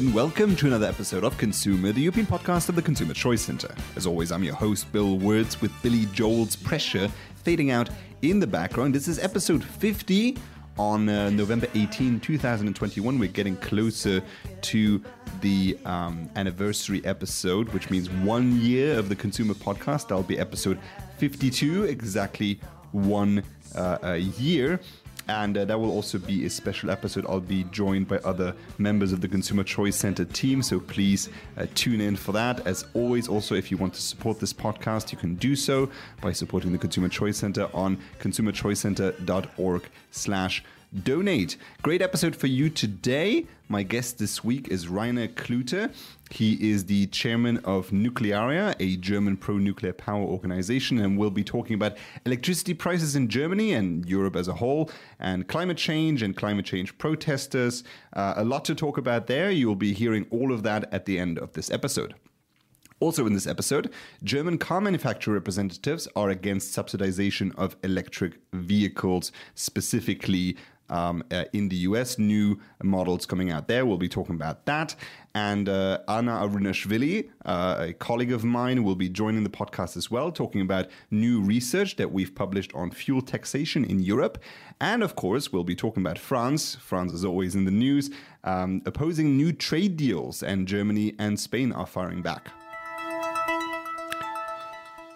[0.00, 3.68] and welcome to another episode of ConsEUmer, the European podcast of the ConsEUmer Choice Center.
[3.96, 7.06] As always, I'm your host, Bill Wirtz, with Billy Joel's Pressure
[7.44, 7.90] fading out
[8.22, 8.94] in the background.
[8.94, 10.38] This is episode 50
[10.78, 13.18] on uh, November 18, 2021.
[13.18, 14.22] We're getting closer
[14.62, 15.04] to
[15.42, 20.08] the um, anniversary episode, which means one year of the Consumer Podcast.
[20.08, 20.78] That'll be episode
[21.18, 22.58] 52, exactly
[22.92, 23.42] one
[23.74, 24.80] uh, year
[25.30, 27.24] and uh, that will also be a special episode.
[27.28, 31.66] I'll be joined by other members of the Consumer Choice Center team, so please uh,
[31.74, 32.66] tune in for that.
[32.66, 35.88] As always, also, if you want to support this podcast, you can do so
[36.20, 40.64] by supporting the Consumer Choice Center on consumerchoicecenter.org slash
[41.04, 41.56] donate.
[41.82, 43.46] Great episode for you today.
[43.70, 45.94] My guest this week is Rainer Klute.
[46.32, 51.44] He is the chairman of Nuklearia, a German pro nuclear power organization, and we'll be
[51.44, 51.96] talking about
[52.26, 54.90] electricity prices in Germany and Europe as a whole,
[55.20, 57.84] and climate change and climate change protesters.
[58.12, 59.52] Uh, a lot to talk about there.
[59.52, 62.16] You'll be hearing all of that at the end of this episode.
[62.98, 63.90] Also, in this episode,
[64.24, 70.56] German car manufacturer representatives are against subsidization of electric vehicles, specifically
[70.90, 73.86] um, uh, in the US, new models coming out there.
[73.86, 74.94] We'll be talking about that.
[75.34, 80.10] And uh, Anna Arunashvili, uh, a colleague of mine, will be joining the podcast as
[80.10, 84.38] well, talking about new research that we've published on fuel taxation in Europe.
[84.80, 86.74] And of course, we'll be talking about France.
[86.74, 88.10] France is always in the news,
[88.44, 92.50] um, opposing new trade deals, and Germany and Spain are firing back.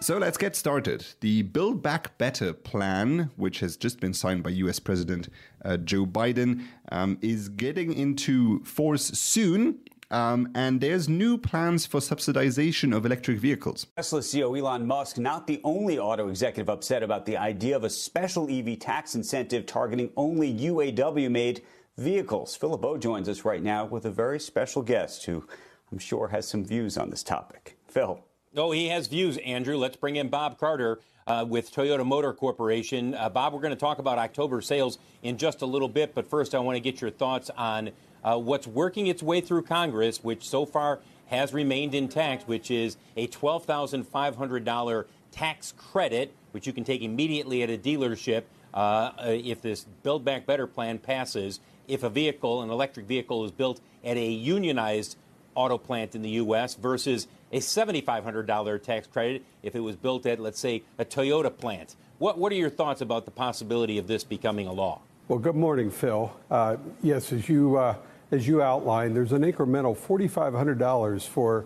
[0.01, 1.05] So let's get started.
[1.21, 5.29] The Build Back Better plan, which has just been signed by US President
[5.63, 9.79] uh, Joe Biden, um, is getting into force soon.
[10.11, 13.87] Um, and there's new plans for subsidization of electric vehicles.
[13.95, 17.89] Tesla CEO Elon Musk, not the only auto executive upset about the idea of a
[17.89, 21.63] special EV tax incentive targeting only UAW made
[21.97, 22.55] vehicles.
[22.55, 25.47] Phil LeBeau joins us right now with a very special guest who
[25.91, 27.77] I'm sure has some views on this topic.
[27.87, 28.23] Phil.
[28.57, 29.75] Oh, he has views, Andrew.
[29.75, 33.13] Let's bring in Bob Carter uh, with Toyota Motor Corporation.
[33.13, 36.29] Uh, Bob, we're going to talk about October sales in just a little bit, but
[36.29, 37.91] first I want to get your thoughts on
[38.23, 42.95] uh, what's working its way through Congress, which so far has remained intact, which is
[43.17, 48.43] a $12,500 tax credit, which you can take immediately at a dealership
[48.73, 51.59] uh, if this Build Back Better plan passes.
[51.89, 55.17] If a vehicle, an electric vehicle, is built at a unionized
[55.55, 56.75] auto plant in the U.S.
[56.75, 61.95] versus a $7,500 tax credit if it was built at, let's say, a Toyota plant.
[62.17, 65.01] What, what are your thoughts about the possibility of this becoming a law?
[65.27, 66.31] Well, good morning, Phil.
[66.51, 67.95] Uh, yes, as you, uh,
[68.31, 71.65] as you outlined, there's an incremental $4,500 for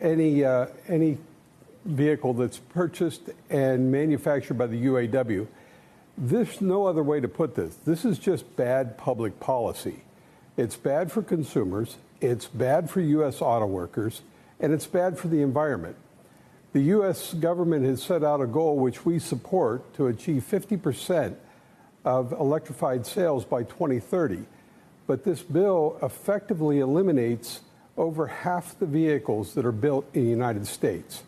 [0.00, 1.18] any, uh, any
[1.84, 5.46] vehicle that's purchased and manufactured by the UAW.
[6.16, 7.76] There's no other way to put this.
[7.84, 10.02] This is just bad public policy.
[10.56, 13.40] It's bad for consumers, it's bad for U.S.
[13.40, 14.20] auto workers,
[14.60, 15.96] and it's bad for the environment.
[16.72, 17.34] The U.S.
[17.34, 21.34] government has set out a goal which we support to achieve 50%
[22.04, 24.44] of electrified sales by 2030.
[25.06, 27.60] But this bill effectively eliminates
[27.96, 31.24] over half the vehicles that are built in the United States.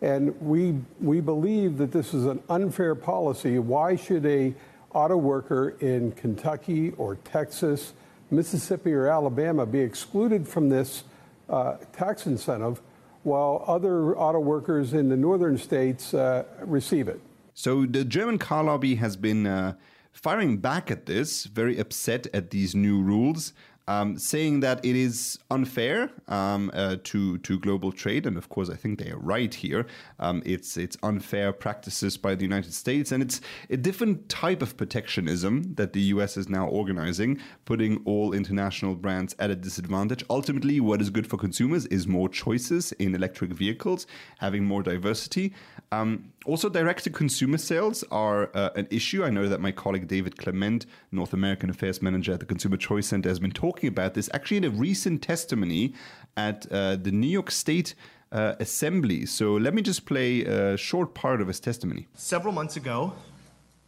[0.00, 3.60] And we, we believe that this is an unfair policy.
[3.60, 4.52] Why should a
[4.92, 7.92] auto worker in Kentucky or Texas,
[8.30, 11.04] Mississippi or Alabama be excluded from this
[11.52, 12.80] uh, tax incentive,
[13.22, 17.20] while other auto workers in the northern states uh, receive it.
[17.54, 19.74] So the German car lobby has been uh,
[20.12, 23.52] firing back at this, very upset at these new rules
[23.92, 28.70] um, saying that it is unfair um, uh, to to global trade, and of course,
[28.70, 29.86] I think they are right here.
[30.18, 34.76] Um, it's it's unfair practices by the United States, and it's a different type of
[34.76, 36.36] protectionism that the U.S.
[36.36, 40.24] is now organizing, putting all international brands at a disadvantage.
[40.30, 44.06] Ultimately, what is good for consumers is more choices in electric vehicles,
[44.38, 45.52] having more diversity.
[45.90, 49.24] Um, also, direct to consumer sales are uh, an issue.
[49.24, 53.08] I know that my colleague David Clement, North American Affairs Manager at the Consumer Choice
[53.08, 55.94] Center, has been talking about this actually in a recent testimony
[56.36, 57.94] at uh, the New York State
[58.32, 59.26] uh, Assembly.
[59.26, 62.08] So let me just play a short part of his testimony.
[62.14, 63.12] Several months ago,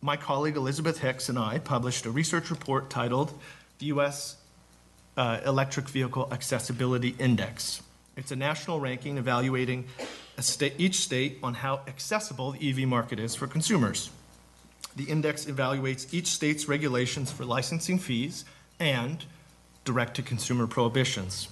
[0.00, 3.32] my colleague Elizabeth Hicks and I published a research report titled
[3.78, 4.36] The U.S.
[5.16, 7.82] Uh, Electric Vehicle Accessibility Index.
[8.16, 9.86] It's a national ranking evaluating
[10.42, 14.10] state, each state on how accessible the EV market is for consumers.
[14.96, 18.44] The index evaluates each state's regulations for licensing fees
[18.78, 19.24] and
[19.84, 21.48] direct to consumer prohibitions.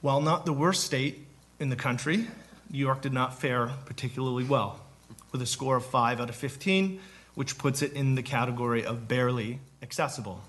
[0.00, 1.26] While not the worst state
[1.58, 2.28] in the country,
[2.70, 4.80] New York did not fare particularly well,
[5.32, 7.00] with a score of 5 out of 15,
[7.34, 10.42] which puts it in the category of barely accessible.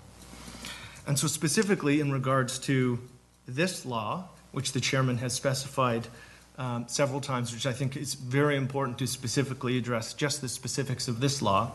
[1.06, 2.98] And so, specifically in regards to
[3.46, 6.06] this law, which the chairman has specified
[6.58, 11.08] um, several times, which I think is very important to specifically address just the specifics
[11.08, 11.72] of this law,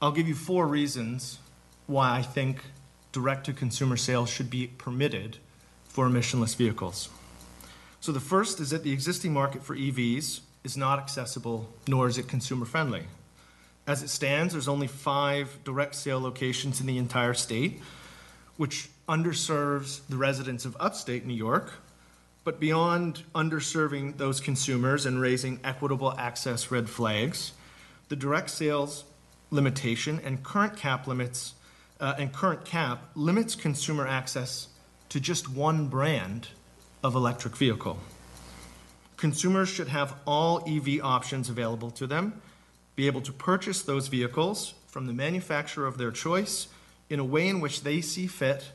[0.00, 1.38] I'll give you four reasons
[1.86, 2.62] why I think
[3.12, 5.38] direct to consumer sales should be permitted
[5.88, 7.08] for emissionless vehicles.
[8.00, 12.16] So the first is that the existing market for EVs is not accessible, nor is
[12.16, 13.02] it consumer friendly.
[13.86, 17.80] As it stands, there's only five direct sale locations in the entire state,
[18.56, 21.72] which underserves the residents of upstate New York.
[22.42, 27.52] But beyond underserving those consumers and raising equitable access red flags,
[28.08, 29.04] the direct sales
[29.50, 31.54] limitation and current cap limits
[32.00, 34.68] uh, and current cap limits consumer access
[35.10, 36.48] to just one brand
[37.02, 37.98] of electric vehicle.
[39.16, 42.40] Consumers should have all EV options available to them,
[42.96, 46.68] be able to purchase those vehicles from the manufacturer of their choice
[47.10, 48.70] in a way in which they see fit,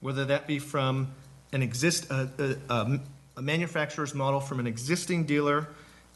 [0.00, 1.12] whether that be from
[1.54, 2.28] an exist a,
[2.68, 3.00] a,
[3.36, 5.68] a manufacturer's model from an existing dealer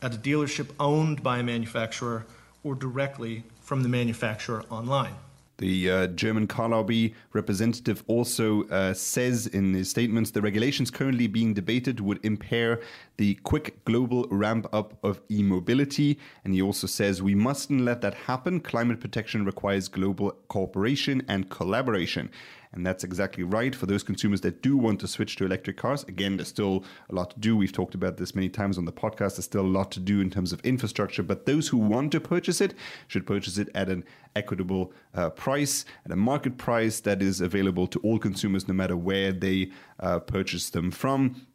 [0.02, 2.26] at a dealership owned by a manufacturer
[2.64, 5.14] or directly from the manufacturer online.
[5.58, 11.26] The uh, German car lobby representative also uh, says in his statements the regulations currently
[11.26, 12.80] being debated would impair
[13.16, 16.20] the quick global ramp up of e mobility.
[16.44, 18.60] And he also says we mustn't let that happen.
[18.60, 22.30] Climate protection requires global cooperation and collaboration.
[22.72, 26.04] And that's exactly right for those consumers that do want to switch to electric cars.
[26.04, 27.56] Again, there's still a lot to do.
[27.56, 29.36] We've talked about this many times on the podcast.
[29.36, 32.20] There's still a lot to do in terms of infrastructure, but those who want to
[32.20, 32.74] purchase it
[33.06, 34.04] should purchase it at an
[34.36, 38.96] equitable uh, price, at a market price that is available to all consumers, no matter
[38.96, 39.70] where they
[40.00, 41.46] uh, purchase them from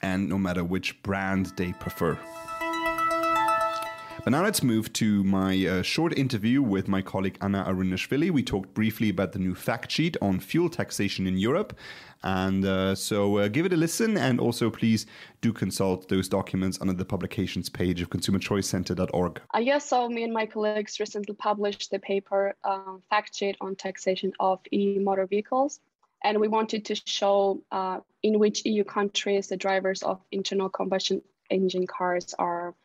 [0.00, 2.18] and no matter which brand they prefer.
[4.24, 8.30] But now let's move to my uh, short interview with my colleague Anna Arunashvili.
[8.30, 11.76] We talked briefly about the new fact sheet on fuel taxation in Europe.
[12.22, 15.06] And uh, so uh, give it a listen and also please
[15.40, 19.40] do consult those documents under the publications page of consumerchoicecenter.org.
[19.52, 23.74] Uh, yes, so me and my colleagues recently published the paper um, fact sheet on
[23.74, 25.80] taxation of e motor vehicles.
[26.22, 31.22] And we wanted to show uh, in which EU countries the drivers of internal combustion
[31.50, 32.76] engine cars are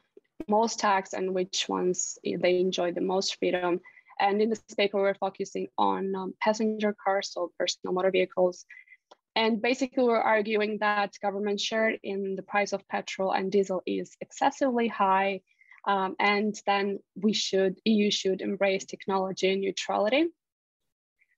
[0.48, 3.80] most taxed and which ones they enjoy the most freedom.
[4.20, 8.66] And in this paper, we're focusing on um, passenger cars, so personal motor vehicles.
[9.36, 14.18] And basically, we're arguing that government share in the price of petrol and diesel is
[14.20, 15.42] excessively high.
[15.86, 20.26] Um, and then we should, EU should embrace technology neutrality.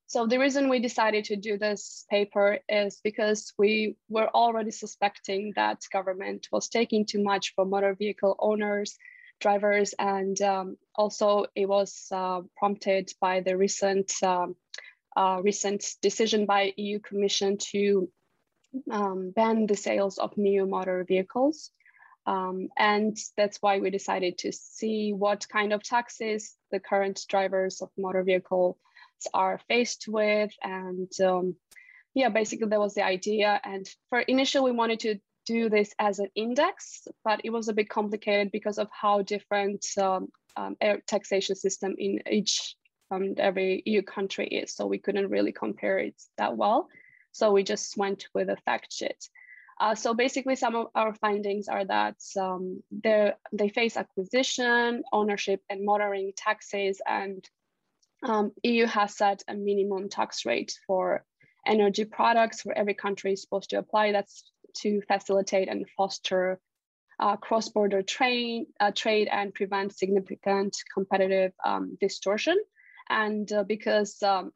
[0.10, 5.54] So the reason we decided to do this paper is because we were already suspecting
[5.56, 8.98] that government was taking too much for motor vehicle owners,
[9.40, 14.56] drivers, and um, also it was uh, prompted by the recent um,
[15.16, 18.10] uh, recent decision by EU Commission to
[18.90, 21.70] um, ban the sales of new motor vehicles.
[22.26, 27.82] Um, and that's why we decided to see what kind of taxes the current drivers
[27.82, 28.80] of motor vehicle
[29.33, 30.51] are faced with.
[30.63, 31.55] And um,
[32.13, 33.60] yeah, basically that was the idea.
[33.63, 37.74] And for initial, we wanted to do this as an index, but it was a
[37.74, 40.75] bit complicated because of how different um, um,
[41.08, 42.75] taxation system in each
[43.12, 44.75] um, every EU country is.
[44.75, 46.88] So we couldn't really compare it that well.
[47.32, 49.29] So we just went with a fact sheet.
[49.79, 55.86] Uh, so basically, some of our findings are that um, they face acquisition, ownership, and
[55.86, 57.48] motoring taxes, and
[58.24, 61.24] um, EU has set a minimum tax rate for
[61.66, 64.12] energy products where every country is supposed to apply.
[64.12, 64.44] That's
[64.78, 66.60] to facilitate and foster
[67.20, 72.58] uh, cross-border trade, uh, trade and prevent significant competitive um, distortion.
[73.10, 74.52] And uh, because um,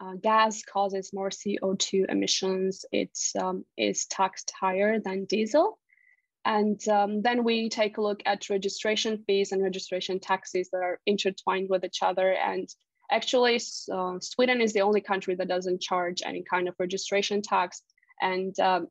[0.00, 5.78] uh, gas causes more CO2 emissions, it um, is taxed higher than diesel.
[6.44, 10.98] And um, then we take a look at registration fees and registration taxes that are
[11.06, 12.32] intertwined with each other.
[12.32, 12.66] And
[13.10, 13.60] Actually,
[13.92, 17.82] uh, Sweden is the only country that doesn't charge any kind of registration tax.
[18.20, 18.86] And um,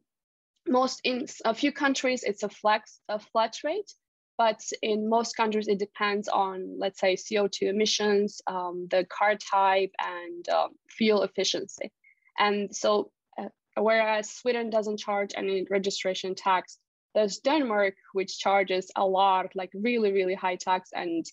[0.67, 3.91] most in a few countries, it's a flex, a flat rate.
[4.37, 9.91] But in most countries, it depends on, let's say, CO2 emissions, um, the car type,
[9.99, 11.91] and um, fuel efficiency.
[12.37, 16.77] And so, uh, whereas Sweden doesn't charge any registration tax,
[17.13, 20.91] there's Denmark, which charges a lot, like really, really high tax.
[20.93, 21.25] And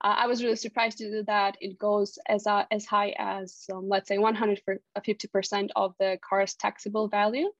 [0.00, 1.56] uh, I was really surprised to do that.
[1.60, 7.08] It goes as, uh, as high as, um, let's say, 150% of the car's taxable
[7.08, 7.50] value.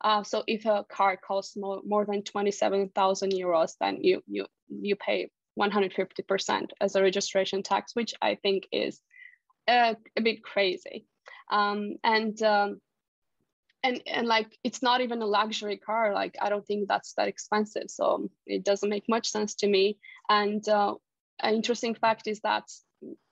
[0.00, 4.96] Uh, so if a car costs more, more than 27,000 euros, then you, you, you
[4.96, 9.00] pay 150% as a registration tax, which I think is
[9.68, 11.06] a bit crazy.
[11.50, 12.80] Um, and um,
[13.82, 17.28] and and like it's not even a luxury car like i don't think that's that
[17.28, 20.94] expensive so it doesn't make much sense to me and uh,
[21.42, 22.64] an interesting fact is that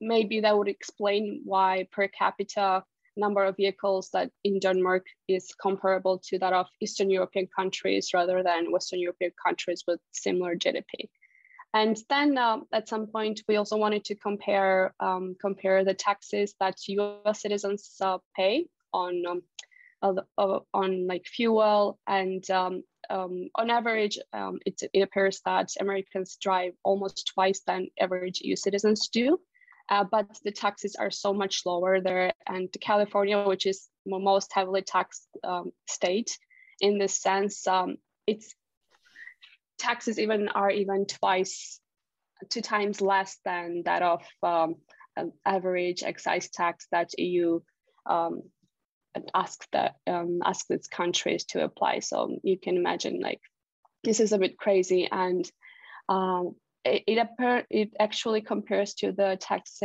[0.01, 2.85] maybe that would explain why per capita
[3.17, 8.43] number of vehicles that in denmark is comparable to that of eastern european countries rather
[8.43, 11.09] than western european countries with similar gdp
[11.73, 16.55] and then uh, at some point, we also wanted to compare um, compare the taxes
[16.59, 17.43] that U.S.
[17.43, 19.43] citizens uh, pay on um,
[20.03, 26.73] on like fuel and um, um on average, um, it, it, appears that Americans drive
[26.83, 29.39] almost twice than average EU citizens do.
[29.89, 34.53] Uh, but the taxes are so much lower there, and California, which is the most
[34.55, 36.39] heavily taxed um, state,
[36.81, 37.67] in this sense,
[38.27, 38.55] it's
[39.81, 41.81] taxes even are even twice,
[42.51, 44.77] two times less than that of um,
[45.45, 47.61] average excise tax that EU
[48.07, 48.43] um,
[49.35, 52.01] asks that um, asks its countries to apply.
[52.01, 53.41] So you can imagine like
[54.05, 55.51] this is a bit crazy and.
[56.09, 59.81] Um, it it, appear, it actually compares to the tax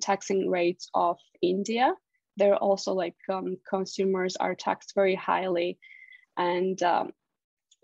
[0.00, 1.94] taxing rates of India.
[2.36, 5.78] They're also like um, consumers are taxed very highly,
[6.36, 7.12] and um,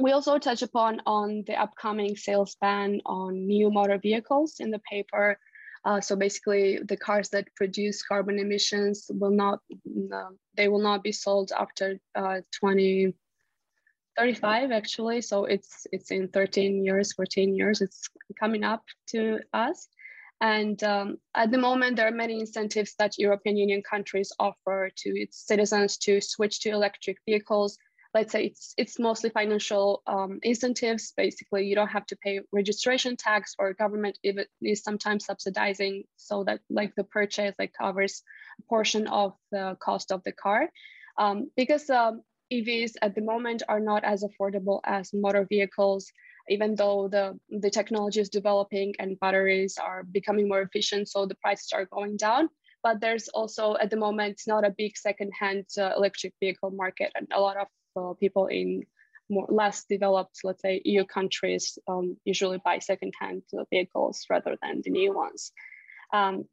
[0.00, 4.80] we also touch upon on the upcoming sales ban on new motor vehicles in the
[4.90, 5.38] paper.
[5.88, 9.60] Uh, so basically, the cars that produce carbon emissions will not
[10.54, 15.22] they will not be sold after uh, 2035 actually.
[15.22, 17.80] So it's it's in 13 years, 14 years.
[17.80, 18.06] It's
[18.38, 19.88] coming up to us.
[20.42, 25.18] And um, at the moment, there are many incentives that European Union countries offer to
[25.18, 27.78] its citizens to switch to electric vehicles
[28.18, 31.12] let's say it's it's mostly financial um, incentives.
[31.16, 36.42] Basically, you don't have to pay registration tax, or government even is sometimes subsidizing so
[36.44, 38.22] that like the purchase like covers
[38.60, 40.68] a portion of the cost of the car.
[41.16, 42.22] Um, because um,
[42.52, 46.10] EVs at the moment are not as affordable as motor vehicles,
[46.48, 51.34] even though the, the technology is developing and batteries are becoming more efficient, so the
[51.36, 52.48] prices are going down.
[52.82, 57.26] But there's also at the moment not a big secondhand uh, electric vehicle market, and
[57.32, 58.84] a lot of uh, people in
[59.30, 64.90] more less developed, let's say, EU countries um, usually buy secondhand vehicles rather than the
[64.90, 65.52] new ones.
[66.12, 66.44] Um,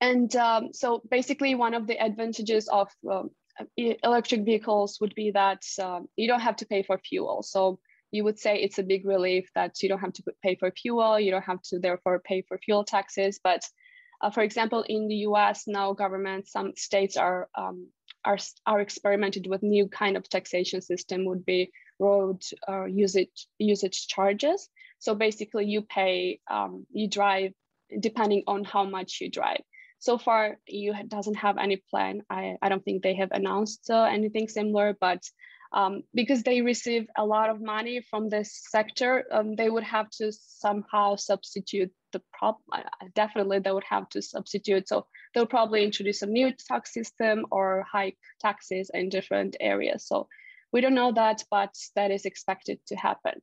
[0.00, 3.30] and um, so basically one of the advantages of um,
[3.76, 7.42] electric vehicles would be that um, you don't have to pay for fuel.
[7.44, 7.78] So
[8.10, 11.20] you would say it's a big relief that you don't have to pay for fuel,
[11.20, 13.38] you don't have to therefore pay for fuel taxes.
[13.42, 13.62] But
[14.20, 17.88] uh, for example, in the US now government, some states are um,
[18.24, 24.06] are, are experimented with new kind of taxation system would be road uh, usage usage
[24.08, 24.68] charges.
[24.98, 27.52] So basically, you pay um, you drive
[28.00, 29.62] depending on how much you drive.
[29.98, 32.22] So far, EU doesn't have any plan.
[32.28, 35.22] I, I don't think they have announced uh, anything similar, but
[35.72, 40.10] um, because they receive a lot of money from this sector, um, they would have
[40.18, 42.62] to somehow substitute the problem.
[43.14, 44.88] Definitely, they would have to substitute.
[44.88, 50.06] So they'll probably introduce a new tax system or hike taxes in different areas.
[50.06, 50.28] So
[50.72, 53.40] we don't know that, but that is expected to happen.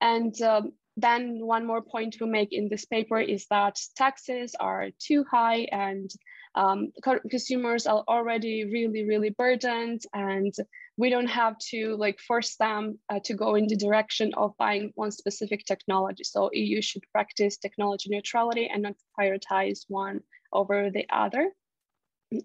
[0.00, 4.90] And um, then one more point we make in this paper is that taxes are
[4.98, 6.10] too high and
[6.54, 6.92] um,
[7.30, 10.54] consumers are already really, really burdened and
[10.96, 14.92] we don't have to like force them uh, to go in the direction of buying
[14.94, 16.22] one specific technology.
[16.22, 20.20] So EU should practice technology neutrality and not prioritize one
[20.52, 21.50] over the other.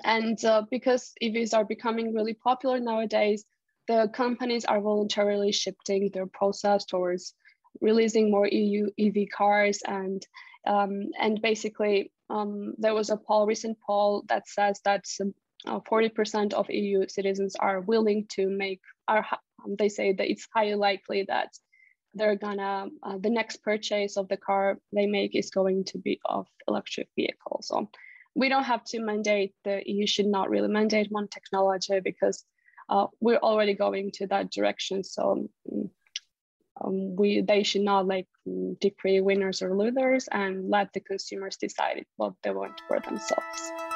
[0.03, 3.45] And uh, because EVs are becoming really popular nowadays,
[3.87, 7.33] the companies are voluntarily shifting their process towards
[7.81, 10.25] releasing more EU EV cars and
[10.67, 15.05] um, and basically um, there was a poll, recent poll that says that
[15.67, 19.25] 40% uh, of EU citizens are willing to make, are,
[19.63, 21.49] um, they say that it's highly likely that
[22.13, 26.19] they're gonna, uh, the next purchase of the car they make is going to be
[26.25, 27.67] of electric vehicles.
[27.67, 27.89] So
[28.35, 32.43] we don't have to mandate, the EU should not really mandate one technology because
[32.89, 35.03] uh, we're already going to that direction.
[35.03, 35.89] So mm,
[36.83, 38.27] um, we they should not like
[38.79, 43.88] decree winners or losers and let the consumers decide what they want for themselves.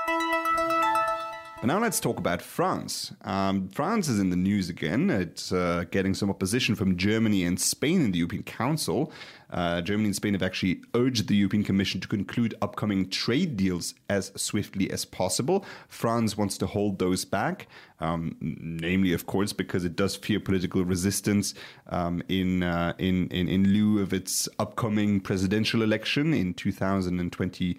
[1.64, 3.14] But now let's talk about France.
[3.22, 5.10] Um, France is in the news again.
[5.10, 9.14] It's uh, getting some opposition from Germany and Spain in the European Council.
[9.50, 13.94] Uh, Germany and Spain have actually urged the European Commission to conclude upcoming trade deals
[14.10, 15.64] as swiftly as possible.
[15.88, 17.68] France wants to hold those back,
[18.02, 21.54] um, namely, of course, because it does fear political resistance
[21.88, 27.78] um, in, uh, in, in in lieu of its upcoming presidential election in 2020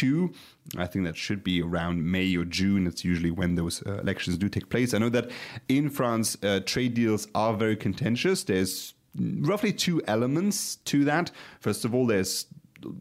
[0.00, 0.32] two.
[0.76, 2.86] I think that should be around May or June.
[2.86, 4.94] It's usually when those uh, elections do take place.
[4.94, 5.30] I know that
[5.68, 8.44] in France, uh, trade deals are very contentious.
[8.44, 8.94] There's
[9.50, 11.30] roughly two elements to that.
[11.60, 12.46] First of all, there's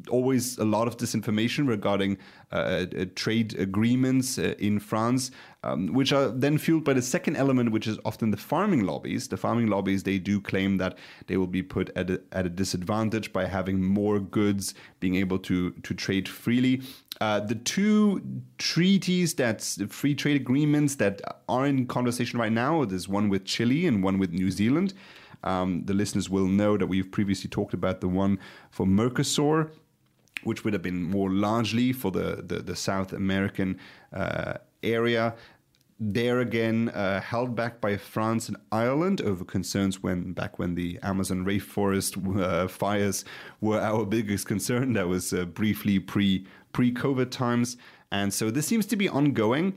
[0.09, 2.17] always a lot of disinformation regarding
[2.51, 5.31] uh, uh, trade agreements uh, in France,
[5.63, 9.27] um, which are then fueled by the second element, which is often the farming lobbies.
[9.27, 12.49] The farming lobbies they do claim that they will be put at a, at a
[12.49, 16.81] disadvantage by having more goods being able to to trade freely.
[17.21, 18.21] Uh, the two
[18.57, 22.83] treaties that's free trade agreements that are in conversation right now.
[22.83, 24.93] There's one with Chile and one with New Zealand.
[25.45, 28.39] Um, the listeners will know that we've previously talked about the one
[28.71, 29.69] for Mercosur,
[30.43, 33.79] which would have been more largely for the, the, the South American
[34.11, 35.35] uh, area.
[35.97, 40.99] There again, uh, held back by France and Ireland over concerns when back when the
[41.01, 43.23] Amazon rainforest uh, fires
[43.61, 44.91] were our biggest concern.
[44.93, 47.77] That was uh, briefly pre pre COVID times,
[48.11, 49.75] and so this seems to be ongoing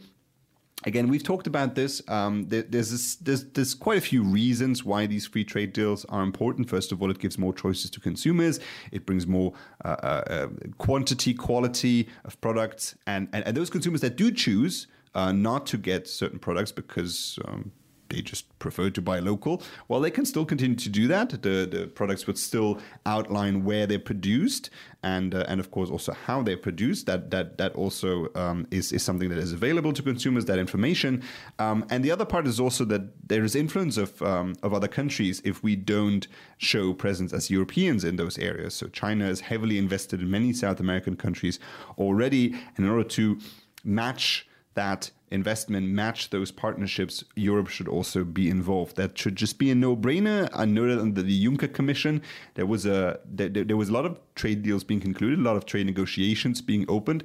[0.85, 2.03] again, we've talked about this.
[2.09, 6.05] Um, there, there's, this, there's there's quite a few reasons why these free trade deals
[6.07, 6.69] are important.
[6.69, 8.61] First of all, it gives more choices to consumers.
[8.93, 9.53] It brings more
[9.85, 10.47] uh, uh, uh
[10.79, 15.79] quantity, quality of products, and, and, and those consumers that do choose uh, not to
[15.79, 17.73] get certain products because um,
[18.09, 19.63] they just prefer to buy local.
[19.89, 21.31] Well, they can still continue to do that.
[21.31, 24.71] The the products would still outline where they're produced
[25.03, 27.07] and uh, and of course also how they're produced.
[27.07, 30.45] That that that also um, is is something that is available to consumers.
[30.47, 31.23] That information.
[31.59, 34.89] Um, and the other part is also that there is influence of um, of other
[34.89, 36.27] countries if we don't
[36.59, 38.75] show presence as Europeans in those areas.
[38.75, 41.59] So China is heavily invested in many South American countries
[41.97, 43.39] already, in order to
[43.85, 44.47] match
[44.79, 48.97] that investment match those partnerships, Europe should also be involved.
[48.97, 50.49] That should just be a no-brainer.
[50.55, 52.23] I know that under the Juncker Commission,
[52.55, 55.57] there was a there, there was a lot of trade deals being concluded, a lot
[55.57, 57.25] of trade negotiations being opened.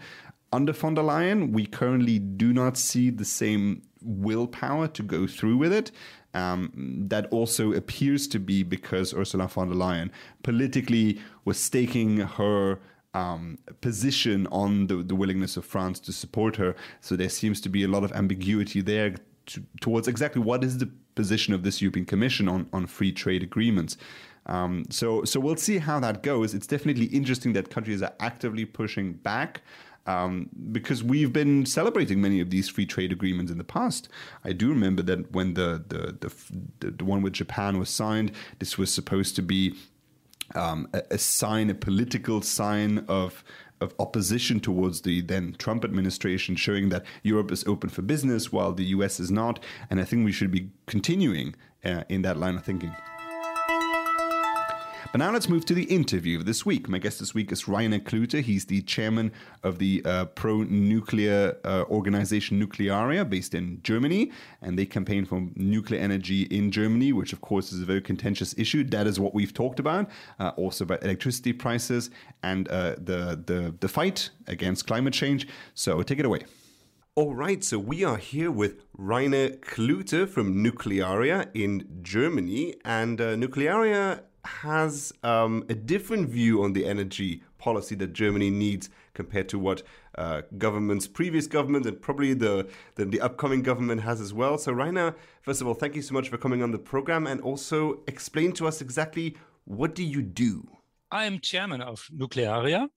[0.51, 5.57] Under von der Leyen, we currently do not see the same willpower to go through
[5.57, 5.91] with it.
[6.35, 6.71] Um,
[7.09, 10.09] that also appears to be because Ursula von der Leyen
[10.41, 12.79] politically was staking her
[13.13, 16.75] um, position on the, the willingness of France to support her.
[17.01, 19.15] So there seems to be a lot of ambiguity there
[19.47, 23.43] to, towards exactly what is the position of this European Commission on, on free trade
[23.43, 23.97] agreements.
[24.45, 26.53] Um, so, so we'll see how that goes.
[26.53, 29.61] It's definitely interesting that countries are actively pushing back.
[30.05, 34.09] Um, because we've been celebrating many of these free trade agreements in the past.
[34.43, 38.77] I do remember that when the the, the the one with Japan was signed, this
[38.77, 39.75] was supposed to be
[40.55, 43.43] um, a, a, sign, a political sign of
[43.81, 48.71] of opposition towards the then Trump administration, showing that Europe is open for business while
[48.71, 49.61] the US is not.
[49.89, 51.53] And I think we should be continuing
[51.83, 52.95] uh, in that line of thinking.
[55.13, 56.89] But now let's move to the interview of this week.
[56.89, 58.41] My guest this week is Rainer Klute.
[58.41, 64.31] He's the chairman of the uh, pro nuclear uh, organization Nuklearia based in Germany.
[64.63, 68.55] And they campaign for nuclear energy in Germany, which, of course, is a very contentious
[68.57, 68.83] issue.
[68.85, 70.09] That is what we've talked about.
[70.39, 72.09] Uh, also about electricity prices
[72.41, 75.47] and uh, the, the, the fight against climate change.
[75.75, 76.45] So take it away.
[77.13, 82.77] All right, so we are here with Rainer Klute from Nuklearia in Germany.
[82.83, 88.89] And uh, Nuklearia has um, a different view on the energy policy that Germany needs
[89.13, 89.83] compared to what
[90.17, 94.57] uh, governments, previous governments, and probably the, the, the upcoming government has as well.
[94.57, 97.39] So, Rainer, first of all, thank you so much for coming on the program, and
[97.41, 100.67] also explain to us exactly what do you do.
[101.11, 102.89] I am chairman of Nuklearia,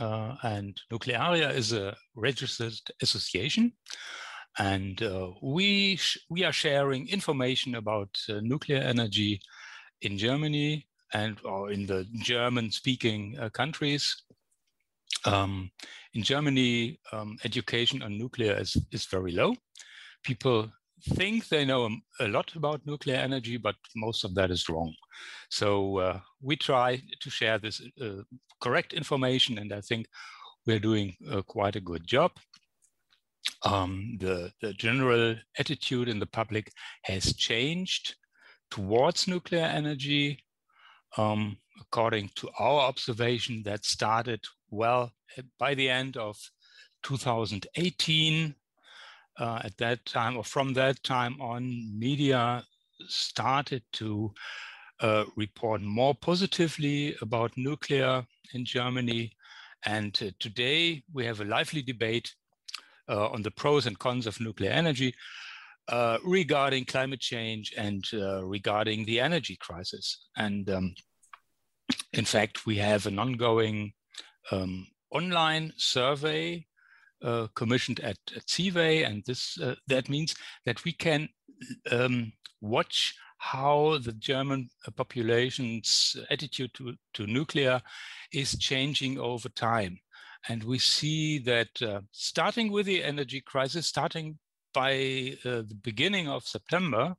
[0.00, 3.72] uh, and Nuklearia is a registered association,
[4.58, 5.98] and uh, we
[6.30, 9.40] we are sharing information about uh, nuclear energy
[10.02, 14.22] in Germany and or in the German-speaking uh, countries.
[15.24, 15.70] Um,
[16.14, 19.54] in Germany, um, education on nuclear is, is very low.
[20.24, 20.70] People
[21.14, 24.92] think they know a lot about nuclear energy, but most of that is wrong.
[25.50, 28.22] So uh, we try to share this uh,
[28.60, 30.06] correct information, and I think
[30.66, 32.32] we're doing uh, quite a good job.
[33.62, 38.16] Um, the, the general attitude in the public has changed
[38.70, 40.44] towards nuclear energy.
[41.16, 45.12] Um, according to our observation, that started well
[45.58, 46.36] by the end of
[47.02, 48.54] 2018.
[49.38, 51.62] Uh, at that time, or from that time on,
[51.98, 52.64] media
[53.06, 54.32] started to
[55.00, 59.32] uh, report more positively about nuclear in Germany.
[59.84, 62.34] And uh, today we have a lively debate
[63.08, 65.14] uh, on the pros and cons of nuclear energy.
[65.88, 70.26] Uh, regarding climate change and uh, regarding the energy crisis.
[70.36, 70.94] And um,
[72.12, 73.92] in fact, we have an ongoing
[74.50, 76.66] um, online survey
[77.22, 81.28] uh, commissioned at, at Civey, and this uh, that means that we can
[81.92, 87.80] um, watch how the German population's attitude to, to nuclear
[88.32, 90.00] is changing over time.
[90.48, 94.38] And we see that uh, starting with the energy crisis, starting
[94.76, 94.92] by
[95.46, 97.16] uh, the beginning of September,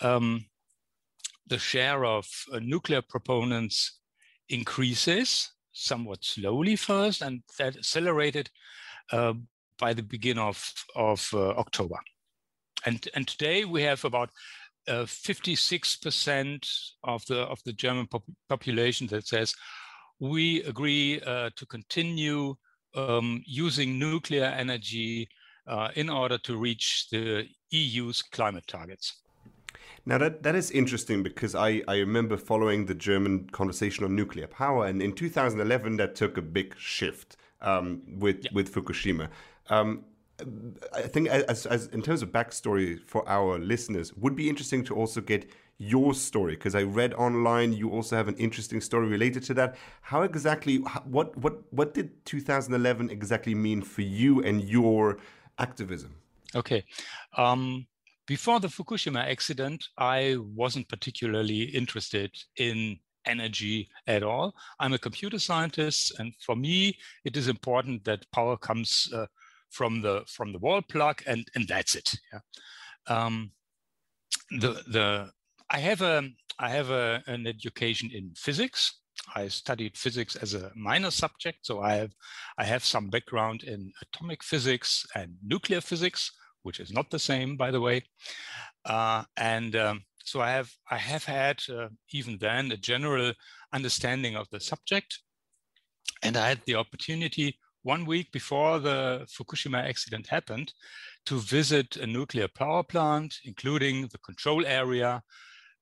[0.00, 0.44] um,
[1.46, 4.00] the share of uh, nuclear proponents
[4.48, 8.50] increases somewhat slowly first, and that accelerated
[9.12, 9.32] uh,
[9.78, 12.00] by the beginning of, of uh, October.
[12.84, 14.30] And, and today we have about
[14.88, 16.66] 56%
[17.06, 19.54] uh, of the of the German pop population that says
[20.18, 22.56] we agree uh, to continue
[22.96, 25.28] um, using nuclear energy
[25.66, 29.16] uh, in order to reach the EU's climate targets.
[30.04, 34.48] Now that that is interesting because I, I remember following the German conversation on nuclear
[34.48, 38.50] power, and in 2011 that took a big shift um, with yeah.
[38.52, 39.28] with Fukushima.
[39.70, 40.04] Um,
[40.92, 44.94] I think as, as in terms of backstory for our listeners, would be interesting to
[44.94, 45.48] also get
[45.78, 49.76] your story because I read online you also have an interesting story related to that.
[50.00, 55.18] How exactly what what what did 2011 exactly mean for you and your
[55.58, 56.14] activism?
[56.54, 56.84] Okay.
[57.36, 57.86] Um,
[58.26, 64.54] before the Fukushima accident, I wasn't particularly interested in energy at all.
[64.80, 69.26] I'm a computer scientist, and for me, it is important that power comes uh,
[69.70, 72.14] from the from the wall plug, and and that's it.
[72.32, 72.40] Yeah.
[73.06, 73.52] Um,
[74.50, 75.30] the the
[75.70, 79.00] I have a I have a, an education in physics.
[79.34, 82.12] I studied physics as a minor subject, so I have
[82.58, 86.32] I have some background in atomic physics and nuclear physics,
[86.62, 88.02] which is not the same, by the way.
[88.84, 93.32] Uh, and um, so I have I have had uh, even then a general
[93.72, 95.20] understanding of the subject,
[96.22, 100.72] and I had the opportunity one week before the Fukushima accident happened
[101.26, 105.22] to visit a nuclear power plant, including the control area.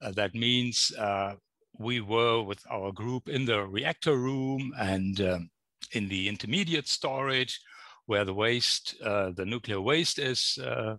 [0.03, 1.35] Uh, that means uh,
[1.79, 5.51] we were with our group in the reactor room and um,
[5.93, 7.61] in the intermediate storage
[8.07, 10.97] where the waste, uh, the nuclear waste is uh,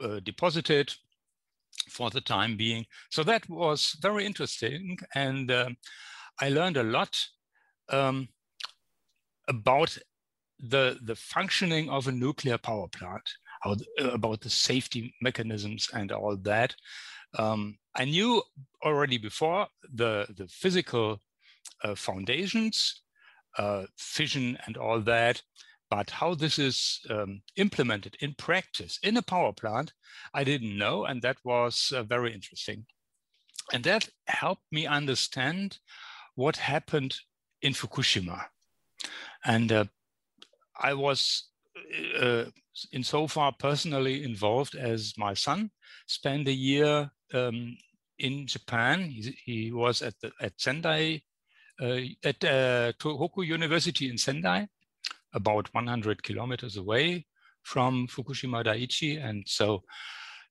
[0.00, 0.92] uh, deposited
[1.90, 2.86] for the time being.
[3.10, 4.98] So that was very interesting.
[5.14, 5.76] And um,
[6.40, 7.22] I learned a lot
[7.90, 8.28] um,
[9.48, 9.96] about
[10.58, 13.28] the, the functioning of a nuclear power plant,
[13.60, 16.74] how, uh, about the safety mechanisms and all that.
[17.36, 18.42] Um, I knew
[18.84, 21.20] already before the, the physical
[21.82, 23.02] uh, foundations,
[23.58, 25.42] uh, fission and all that,
[25.90, 29.92] but how this is um, implemented in practice in a power plant,
[30.34, 32.86] I didn't know, and that was uh, very interesting.
[33.72, 35.78] And that helped me understand
[36.34, 37.16] what happened
[37.62, 38.46] in Fukushima.
[39.44, 39.84] And uh,
[40.80, 41.48] I was
[42.20, 42.44] uh,
[42.92, 45.70] insofar personally involved as my son
[46.06, 47.76] spent a year um,
[48.18, 49.02] in Japan.
[49.10, 51.22] He, he, was at the, at Sendai,
[51.80, 54.68] uh, at uh, Tohoku University in Sendai,
[55.34, 57.26] about 100 kilometers away
[57.62, 59.82] from Fukushima Daiichi, and so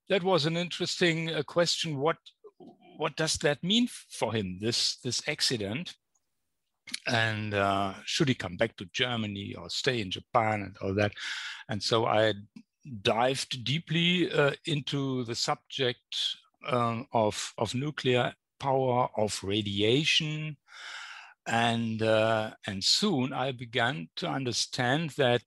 [0.09, 1.97] that was an interesting uh, question.
[1.97, 2.17] What
[2.97, 4.57] what does that mean for him?
[4.61, 5.95] This this accident,
[7.07, 11.13] and uh, should he come back to Germany or stay in Japan and all that?
[11.69, 12.33] And so I
[13.01, 16.15] dived deeply uh, into the subject
[16.67, 20.57] um, of, of nuclear power, of radiation.
[21.47, 25.43] And, uh, and soon I began to understand that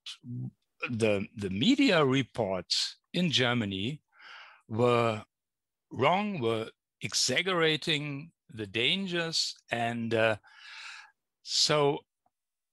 [0.89, 4.01] the, the media reports in Germany
[4.69, 5.23] were
[5.91, 6.69] wrong, were
[7.01, 10.37] exaggerating the dangers and uh,
[11.43, 11.99] so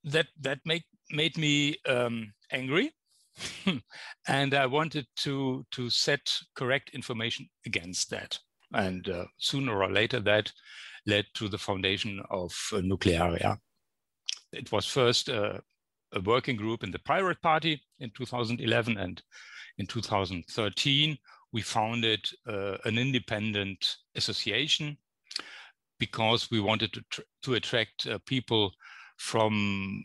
[0.04, 2.92] that that made made me um, angry,
[4.28, 8.38] and I wanted to to set correct information against that.
[8.72, 10.52] And uh, sooner or later, that
[11.06, 13.58] led to the foundation of uh, Nuklearia.
[14.52, 15.58] It was first uh,
[16.12, 19.22] a working group in the Pirate Party in 2011, and
[19.78, 21.18] in 2013
[21.52, 24.98] we founded uh, an independent association
[25.98, 27.02] because we wanted to,
[27.42, 28.72] to attract uh, people
[29.16, 30.04] from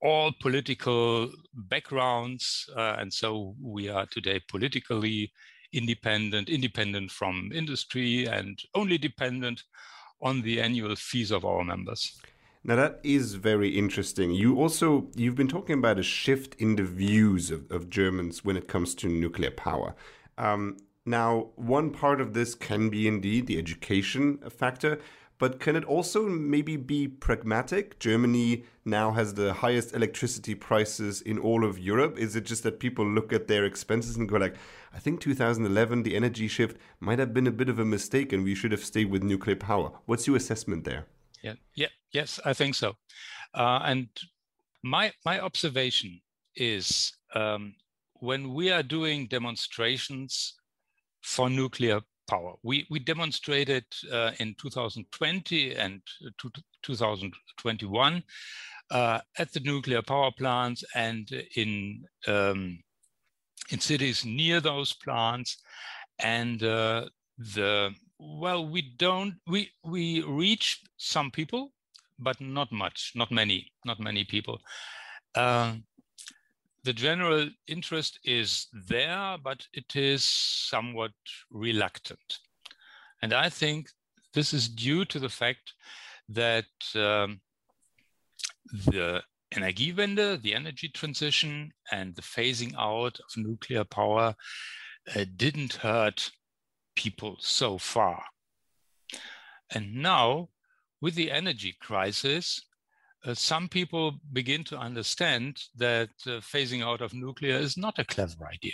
[0.00, 2.68] all political backgrounds.
[2.76, 5.32] Uh, and so we are today politically
[5.72, 9.62] independent, independent from industry, and only dependent
[10.20, 12.18] on the annual fees of our members.
[12.64, 14.32] Now that is very interesting.
[14.32, 18.56] You also you've been talking about a shift in the views of, of Germans when
[18.56, 19.94] it comes to nuclear power.
[20.36, 25.00] Um, now, one part of this can be indeed the education factor,
[25.38, 27.98] but can it also maybe be pragmatic?
[27.98, 32.18] Germany now has the highest electricity prices in all of Europe.
[32.18, 34.56] Is it just that people look at their expenses and go like,
[34.92, 38.42] I think 2011, the energy shift might have been a bit of a mistake and
[38.42, 39.92] we should have stayed with nuclear power.
[40.06, 41.06] What's your assessment there?
[41.42, 42.96] Yeah, yeah, yes, I think so.
[43.54, 44.08] Uh, and
[44.82, 46.20] my my observation
[46.56, 47.74] is um,
[48.14, 50.54] when we are doing demonstrations
[51.20, 52.54] for nuclear power.
[52.62, 56.00] We, we demonstrated uh, in 2020 and
[56.82, 58.22] 2021
[58.90, 62.78] uh, at the nuclear power plants and in, um,
[63.70, 65.58] in cities near those plants.
[66.20, 67.06] And uh,
[67.38, 71.72] the, well, we don't, we, we reach some people,
[72.18, 74.60] but not much, not many, not many people.
[75.34, 75.74] Uh,
[76.84, 81.12] the general interest is there, but it is somewhat
[81.50, 82.38] reluctant.
[83.22, 83.88] And I think
[84.34, 85.72] this is due to the fact
[86.28, 87.40] that um,
[88.72, 89.22] the
[89.54, 94.34] Energiewende, the energy transition, and the phasing out of nuclear power
[95.16, 96.30] uh, didn't hurt
[96.94, 98.22] people so far.
[99.70, 100.50] And now,
[101.00, 102.62] with the energy crisis,
[103.24, 108.04] uh, some people begin to understand that uh, phasing out of nuclear is not a
[108.04, 108.72] clever idea.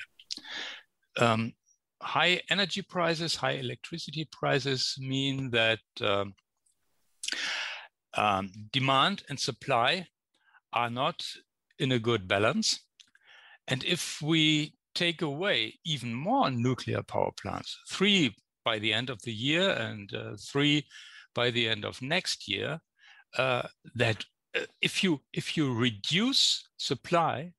[1.18, 1.52] Um,
[2.02, 6.34] high energy prices, high electricity prices mean that um,
[8.14, 10.06] um, demand and supply
[10.72, 11.24] are not
[11.78, 12.80] in a good balance.
[13.66, 19.20] And if we take away even more nuclear power plants, three by the end of
[19.22, 20.86] the year and uh, three
[21.34, 22.80] by the end of next year,
[23.38, 23.62] uh,
[23.94, 24.24] that
[24.80, 27.52] if you if you reduce supply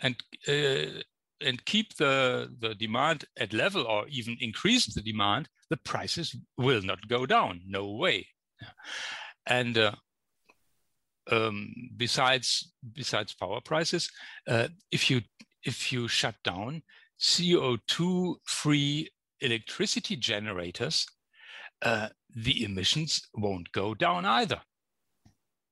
[0.00, 0.16] and
[0.48, 1.02] uh,
[1.40, 6.82] and keep the the demand at level or even increase the demand, the prices will
[6.82, 7.60] not go down.
[7.66, 8.28] No way.
[9.46, 9.92] And uh,
[11.30, 14.10] um, besides besides power prices,
[14.48, 15.22] uh, if you
[15.64, 16.82] if you shut down
[17.20, 21.06] CO2 free electricity generators,
[21.82, 24.60] uh, the emissions won't go down either.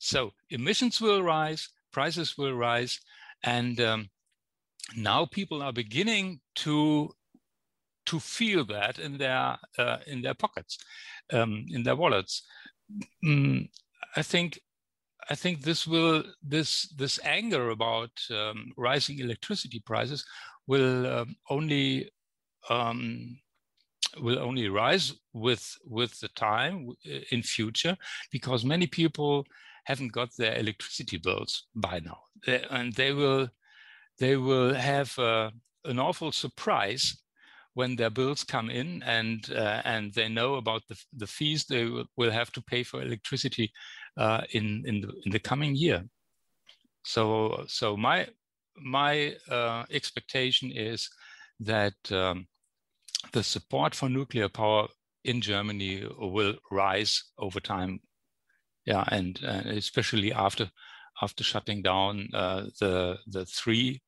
[0.00, 2.98] So emissions will rise, prices will rise,
[3.44, 4.08] and um,
[4.96, 7.10] now people are beginning to
[8.06, 10.78] to feel that in their uh, in their pockets,
[11.32, 12.42] um, in their wallets.
[13.22, 13.68] Mm,
[14.16, 14.58] I think
[15.28, 20.24] I think this will this this anger about um, rising electricity prices
[20.66, 22.10] will um, only
[22.70, 23.38] um,
[24.18, 26.88] will only rise with with the time
[27.30, 27.98] in future
[28.32, 29.44] because many people
[29.90, 33.48] haven't got their electricity bills by now, they, and they will
[34.18, 35.50] they will have uh,
[35.84, 37.04] an awful surprise
[37.74, 41.84] when their bills come in and uh, and they know about the, the fees they
[42.16, 43.72] will, have to pay for electricity
[44.16, 46.04] uh, in in the, in the coming year.
[47.04, 48.28] So so my
[48.76, 51.08] my uh, expectation is
[51.60, 52.46] that um,
[53.32, 54.88] the support for nuclear power
[55.24, 58.00] in Germany will rise over time
[58.84, 60.70] yeah, and uh, especially after
[61.22, 64.00] after shutting down uh, the the three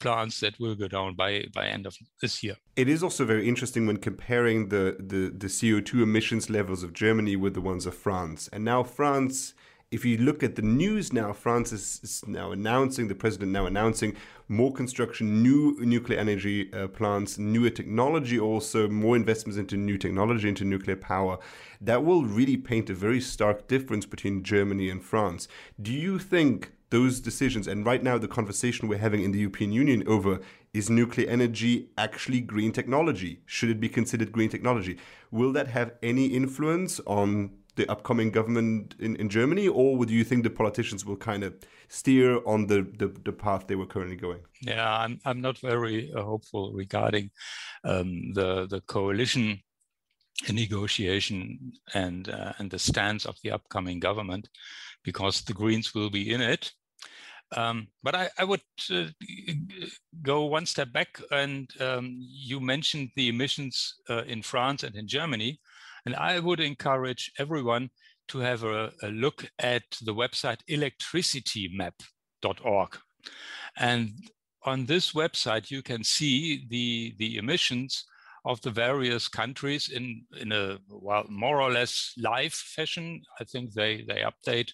[0.00, 2.56] plants that will go down by by end of this year.
[2.76, 6.92] It is also very interesting when comparing the the, the CO two emissions levels of
[6.92, 9.54] Germany with the ones of France, and now France
[9.94, 13.64] if you look at the news now, France is, is, now announcing, the president now
[13.64, 14.16] announcing
[14.48, 20.48] more construction, new nuclear energy uh, plants, newer technology, also more investments into new technology,
[20.48, 21.38] into nuclear power.
[21.80, 25.46] That will really paint a very stark difference between Germany and France.
[25.80, 29.70] Do you think those decisions, and right now the conversation we're having in the European
[29.70, 30.40] Union over
[30.72, 33.42] is nuclear energy actually green technology?
[33.46, 34.98] Should it be considered green technology?
[35.30, 40.24] Will that have any influence on the upcoming government in, in Germany, or do you
[40.24, 41.54] think the politicians will kind of
[41.88, 44.40] steer on the, the, the path they were currently going?
[44.62, 47.30] Yeah, I'm, I'm not very uh, hopeful regarding
[47.84, 49.60] um, the, the coalition
[50.52, 54.48] negotiation and, uh, and the stance of the upcoming government,
[55.04, 56.72] because the Greens will be in it.
[57.56, 59.04] Um, but I, I would uh,
[60.22, 65.06] go one step back, and um, you mentioned the emissions uh, in France and in
[65.06, 65.60] Germany.
[66.06, 67.90] And I would encourage everyone
[68.28, 72.98] to have a, a look at the website electricitymap.org.
[73.76, 74.10] And
[74.64, 78.04] on this website, you can see the, the emissions
[78.44, 83.22] of the various countries in, in a well, more or less live fashion.
[83.40, 84.70] I think they, they update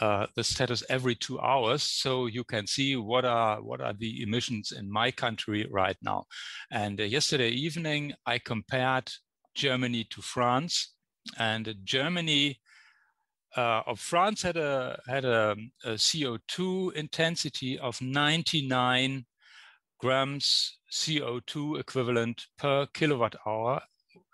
[0.00, 4.22] uh, the status every two hours, so you can see what are what are the
[4.22, 6.24] emissions in my country right now.
[6.70, 9.12] And uh, yesterday evening, I compared
[9.54, 10.94] Germany to France
[11.38, 12.60] and Germany
[13.56, 19.26] uh, of France had a had a, a, CO2 intensity of 99
[19.98, 23.82] grams CO2 equivalent per kilowatt hour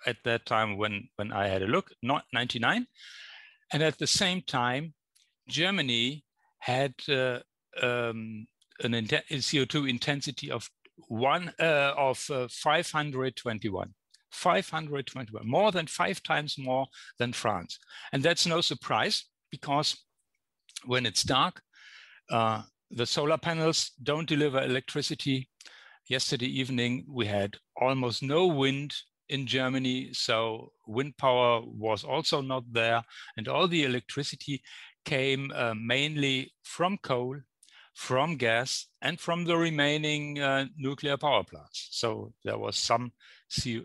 [0.06, 2.86] at that time when when I had a look, not 99,
[3.72, 4.94] and at the same time,
[5.48, 6.24] Germany
[6.60, 7.40] had uh,
[7.82, 8.46] um,
[8.82, 10.70] an in CO2 intensity of
[11.08, 13.94] one uh, of uh, 521.
[14.30, 16.86] 521, more than five times more
[17.18, 17.78] than France.
[18.12, 19.96] And that's no surprise because
[20.84, 21.60] when it's dark,
[22.30, 25.48] uh, the solar panels don't deliver electricity.
[26.08, 28.94] Yesterday evening, we had almost no wind
[29.28, 33.02] in Germany, so wind power was also not there.
[33.36, 34.62] And all the electricity
[35.04, 37.36] came uh, mainly from coal,
[37.98, 41.88] from gas, and from the remaining uh, nuclear power plants.
[41.90, 43.10] So there was some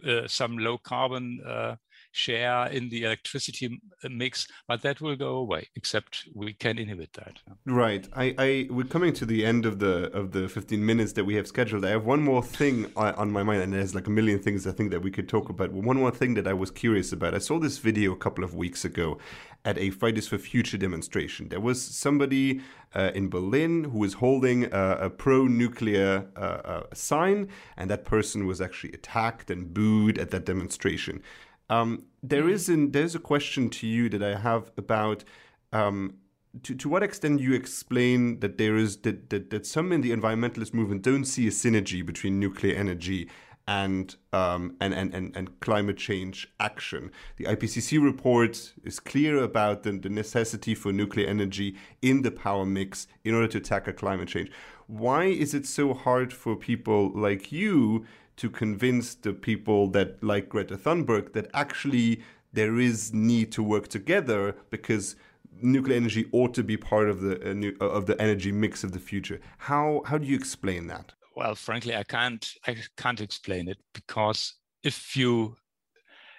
[0.05, 1.77] uh, some low carbon uh,
[2.13, 5.67] share in the electricity uh, mix, but that will go away.
[5.75, 7.39] Except we can inhibit that.
[7.65, 8.07] Right.
[8.15, 11.35] I, I we're coming to the end of the of the 15 minutes that we
[11.35, 11.83] have scheduled.
[11.83, 14.71] I have one more thing on my mind, and there's like a million things I
[14.71, 15.73] think that we could talk about.
[15.73, 17.33] one more thing that I was curious about.
[17.33, 19.17] I saw this video a couple of weeks ago
[19.65, 21.49] at a Fridays for Future demonstration.
[21.49, 22.61] There was somebody
[22.93, 28.45] uh, in Berlin who was holding a, a pro-nuclear uh, uh, sign, and that person
[28.45, 31.21] was actually attacked and booed at that demonstration.
[31.69, 35.23] Um, there is an, there's a question to you that I have about
[35.71, 36.15] um,
[36.61, 40.11] to, to what extent you explain that there is that, that, that some in the
[40.11, 43.29] environmentalist movement don't see a synergy between nuclear energy
[43.67, 47.11] and, um, and, and, and, and climate change action.
[47.37, 52.65] The IPCC report is clear about the, the necessity for nuclear energy in the power
[52.65, 54.51] mix in order to tackle climate change.
[54.87, 58.05] Why is it so hard for people like you
[58.37, 63.87] to convince the people that, like Greta Thunberg, that actually there is need to work
[63.87, 65.15] together because
[65.61, 68.99] nuclear energy ought to be part of the uh, of the energy mix of the
[68.99, 69.39] future.
[69.57, 71.13] How how do you explain that?
[71.35, 75.55] well, frankly, I can't I can't explain it because if you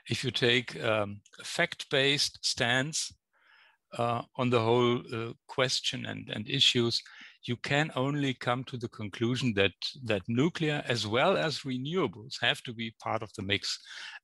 [0.08, 3.12] if you take um, a fact-based stance
[3.98, 7.02] uh, on the whole uh, question and, and issues,
[7.44, 9.72] you can only come to the conclusion that
[10.04, 13.78] that nuclear as well as renewables have to be part of the mix,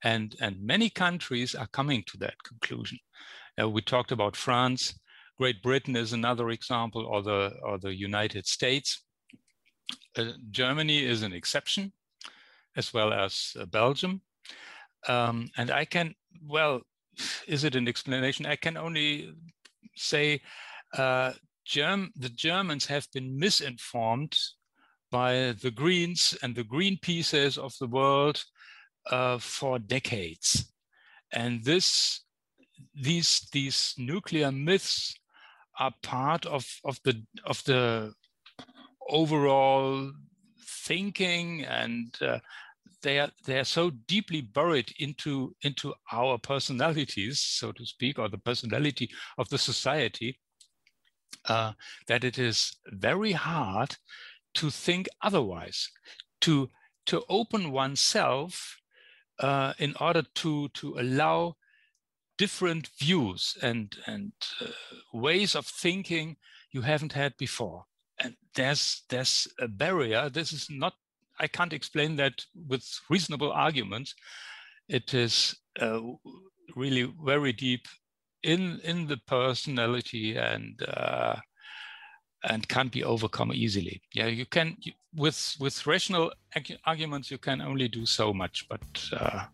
[0.05, 2.99] and and many countries are coming to that conclusion.
[3.61, 4.99] Uh, we talked about France,
[5.37, 9.05] Great Britain is another example, or the or the United States
[10.17, 11.93] uh, Germany is an exception,
[12.77, 14.21] as well as uh, Belgium.
[15.09, 16.15] Um, and I can,
[16.47, 16.83] well,
[17.47, 18.47] is it an explanation?
[18.47, 19.35] I can only
[19.97, 20.41] say
[20.97, 21.33] uh,
[21.71, 24.37] Germ the Germans have been misinformed
[25.09, 28.43] by the Greens and the Greenpeaces of the world
[29.09, 30.73] uh, for decades.
[31.33, 32.23] And this,
[32.93, 35.15] these, these nuclear myths
[35.79, 38.15] are part of, of, the, of the
[39.09, 40.11] overall
[40.61, 42.41] thinking and uh,
[43.03, 48.29] they are they are so deeply buried into into our personalities so to speak or
[48.29, 50.39] the personality of the society
[51.47, 51.73] uh,
[52.07, 53.97] that it is very hard
[54.55, 55.91] to think otherwise
[56.41, 56.71] to
[57.07, 58.79] to open oneself
[59.39, 61.57] uh, in order to to allow
[62.39, 64.67] different views and and uh,
[65.13, 66.37] ways of thinking
[66.73, 67.85] you haven't had before
[68.21, 70.29] and there's there's a barrier.
[70.29, 70.95] This is not.
[71.39, 74.15] I can't explain that with reasonable arguments.
[74.89, 76.01] It is uh,
[76.77, 77.87] really very deep
[78.43, 81.37] in in the personality and uh,
[82.45, 84.03] and can't be overcome easily.
[84.15, 86.33] Yeah, you can you, with with rational
[86.85, 88.81] arguments you can only do so much, but
[89.13, 89.45] uh,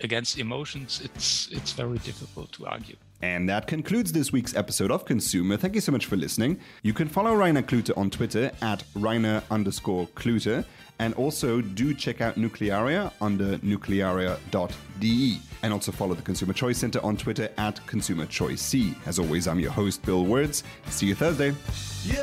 [0.00, 2.96] against emotions it's it's very difficult to argue.
[3.20, 5.58] And that concludes this week's episode of ConsEUmer.
[5.58, 6.60] Thank you so much for listening.
[6.82, 10.64] You can follow Rainer Klute on Twitter at Rainer underscore Klute.
[10.98, 15.38] And also do check out Nuklearia under nuklearia.de.
[15.62, 18.94] And also follow the Consumer Choice Center on Twitter at Consumer Choice C.
[19.06, 20.62] As always, I'm your host, Bill Wirtz.
[20.86, 21.54] See you Thursday.
[22.04, 22.22] You